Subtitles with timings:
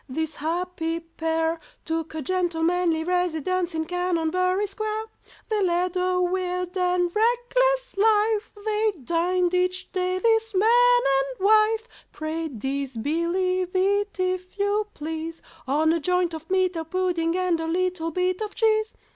[0.09, 5.03] this happy pair Took a gentlemanly residence in Canonbury Square!
[5.47, 11.87] They led a weird and reckless life, They dined each day, this man and wife
[12.11, 17.67] (Pray disbelieve it, if you please), On a joint of meat, a pudding, and a
[17.67, 18.95] little bit of cheese.